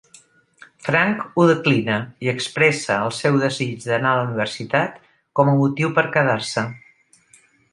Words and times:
Frank 0.85 1.19
ho 1.35 1.43
declina, 1.51 1.97
i 2.27 2.31
expressa 2.33 2.97
el 3.09 3.13
seu 3.17 3.37
desig 3.43 3.75
d'anar 3.91 4.15
a 4.15 4.19
la 4.21 4.25
universitat 4.31 4.99
com 5.41 5.53
a 5.53 5.57
motiu 5.63 5.93
per 5.99 6.07
quedar-se. 6.17 6.65